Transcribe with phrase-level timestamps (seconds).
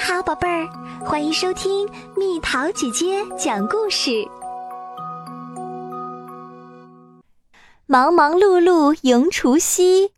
[0.00, 0.66] 好，宝贝儿，
[1.04, 4.26] 欢迎收听蜜桃姐姐讲故事。
[7.84, 10.12] 忙忙碌碌迎除夕，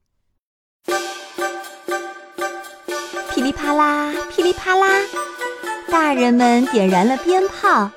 [3.35, 4.87] 噼里啪啦，噼里啪啦，
[5.91, 7.91] 大人们点燃了鞭炮，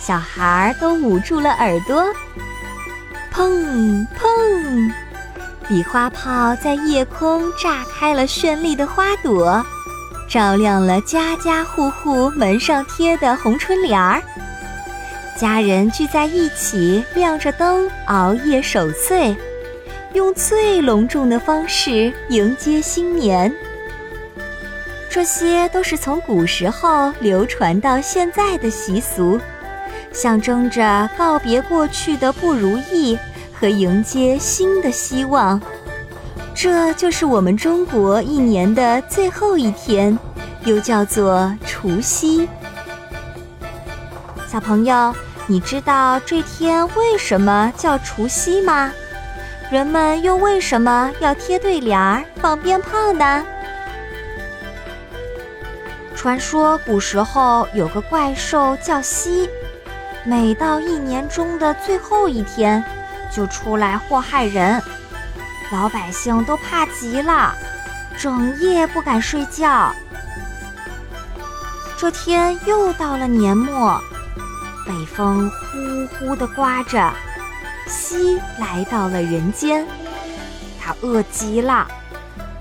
[0.00, 2.04] 小孩儿都捂住了耳朵。
[3.32, 4.92] 砰砰，
[5.68, 9.64] 礼花炮在夜空炸开了绚丽的花朵。
[10.30, 14.22] 照亮了家家户户门上贴的红春联儿，
[15.36, 19.36] 家人聚在一起，亮着灯，熬夜守岁，
[20.12, 23.52] 用最隆重的方式迎接新年。
[25.08, 29.36] 这些都是从古时候流传到现在的习俗，
[30.12, 33.18] 象征着告别过去的不如意
[33.52, 35.60] 和迎接新的希望。
[36.62, 40.18] 这就是我们中国一年的最后一天，
[40.66, 42.46] 又叫做除夕。
[44.46, 45.14] 小朋友，
[45.46, 48.92] 你知道这天为什么叫除夕吗？
[49.70, 53.42] 人们又为什么要贴对联儿、放鞭炮呢？
[56.14, 59.48] 传说古时候有个怪兽叫夕，
[60.24, 62.84] 每到一年中的最后一天，
[63.34, 64.78] 就出来祸害人。
[65.72, 67.54] 老百姓都怕极了，
[68.18, 69.94] 整夜不敢睡觉。
[71.96, 74.00] 这天又到了年末，
[74.84, 77.12] 北风呼呼地刮着，
[77.86, 79.86] 西来到了人间。
[80.80, 81.86] 他饿极了，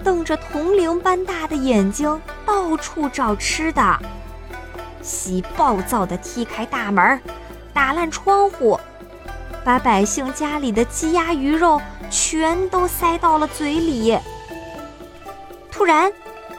[0.04, 4.00] 瞪着铜铃般大的眼睛，到处找吃的。
[5.02, 7.20] 西暴躁地踢开大门，
[7.74, 8.80] 打烂窗户。
[9.66, 14.18] 把百姓家里的鸡鸭鱼肉全都塞到了嘴里。
[15.72, 16.12] 突然，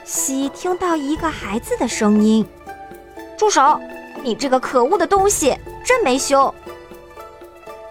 [0.05, 2.47] 西听到一个孩子的声音
[3.37, 3.81] ：“住手！
[4.23, 6.55] 你这个可恶的东西，真没羞！”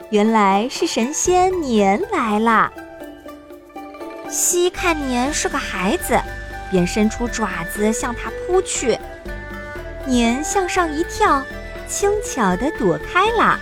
[0.10, 2.72] 原来是神仙年来了。
[4.28, 6.20] 西看年是个孩子，
[6.72, 8.98] 便伸出爪子向他扑去。
[10.06, 11.44] 年向上一跳，
[11.88, 13.60] 轻巧地躲开了。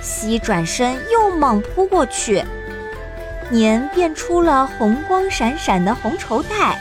[0.00, 2.44] 西转身又猛扑过去，
[3.50, 6.78] 年变出了红光闪闪的红绸带，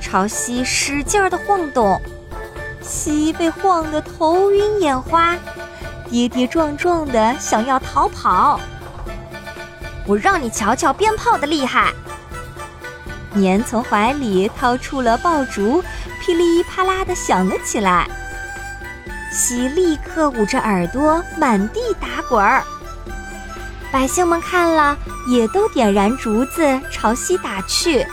[0.00, 2.00] 朝西使劲儿的晃动。
[2.80, 5.36] 西被晃得头晕眼花，
[6.10, 8.60] 跌跌撞撞的想要逃跑。
[10.06, 11.92] 我让你瞧瞧鞭炮的厉害！
[13.32, 15.84] 年从怀里掏出了爆竹，
[16.20, 18.08] 噼里啪啦的响了起来。
[19.30, 22.64] 西立刻捂着耳朵，满地打滚儿。
[23.92, 24.96] 百姓们看了，
[25.26, 28.06] 也都点燃竹子朝西打去。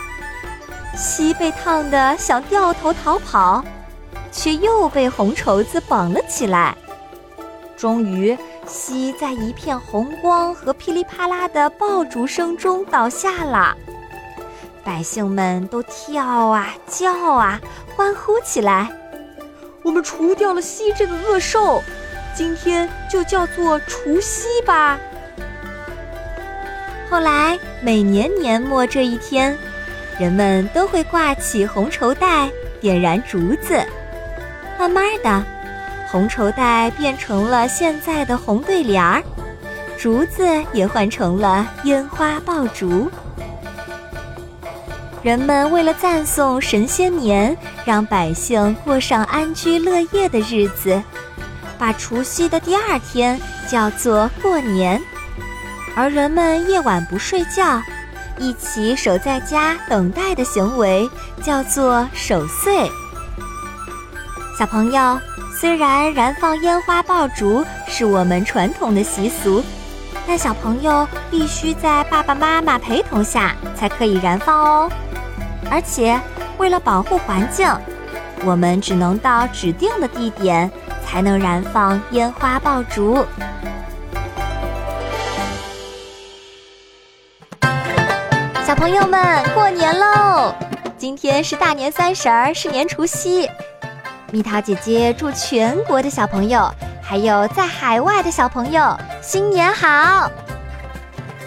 [0.95, 3.63] 西被烫得想掉头逃跑，
[4.31, 6.75] 却又被红绸子绑了起来。
[7.77, 8.35] 终于，
[8.65, 13.77] 西在一片红光和噼里啪啦的爆竹声中倒下了。
[14.83, 17.61] 百姓们都跳啊叫啊，
[17.95, 18.89] 欢呼起来。
[19.83, 21.83] 我们除掉了西这个恶兽，
[22.35, 24.97] 今天就叫做除夕吧。
[27.09, 29.57] 后来每年年末这一天，
[30.19, 32.49] 人们都会挂起红绸带，
[32.81, 33.81] 点燃竹子。
[34.77, 35.43] 慢慢的，
[36.11, 39.23] 红绸带变成了现在的红对联儿，
[39.97, 43.09] 竹子也换成了烟花爆竹。
[45.23, 51.01] 人们为了赞颂神仙年，让百姓过上安居乐业的日子，
[51.77, 55.01] 把除夕的第二天叫做过年，
[55.97, 57.81] 而人们夜晚不睡觉，
[58.37, 61.09] 一起守在家等待的行为
[61.41, 62.87] 叫做守岁。
[64.59, 65.19] 小朋友，
[65.59, 69.63] 虽然燃放烟花爆竹是我们传统的习俗，
[70.27, 74.91] 但小朋友必须在爸爸妈妈陪同下才可以燃放哦。
[75.71, 76.19] 而且，
[76.59, 77.67] 为了保护环境，
[78.45, 80.71] 我们只能到指定的地点
[81.03, 83.25] 才能燃放烟花爆竹。
[88.77, 90.53] 朋友们，过年喽！
[90.99, 93.49] 今天是大年三十儿，是年除夕。
[94.31, 96.71] 蜜桃姐姐祝全国的小朋友，
[97.01, 100.31] 还有在海外的小朋友，新年好！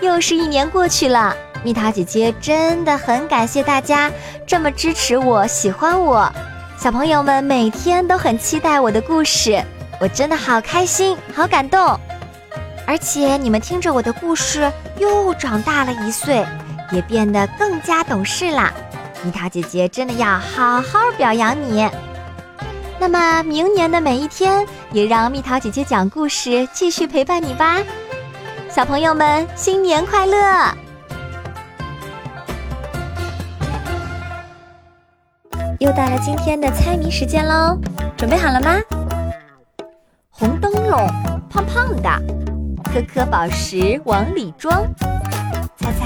[0.00, 1.32] 又是一年过去了。
[1.62, 4.10] 蜜桃姐姐真的很感谢大家
[4.44, 6.30] 这么支持我、喜欢我，
[6.76, 9.62] 小朋友们每天都很期待我的故事，
[10.00, 11.98] 我真的好开心、好感动。
[12.88, 16.44] 而且你们听着我的故事又长大了一岁，
[16.90, 18.72] 也变得更加懂事啦。
[19.22, 21.88] 蜜桃姐姐真的要好好表扬你。
[22.98, 27.78] 那么明年的每一天，也让蜜桃姐姐讲故事继续陪伴你吧。
[28.68, 30.36] 小朋友们，新年快乐！
[35.78, 37.78] 又到了今天的猜谜时间喽，
[38.16, 38.76] 准备好了吗？
[40.30, 41.06] 红灯笼，
[41.48, 42.10] 胖胖的，
[42.84, 44.82] 颗颗宝石往里装，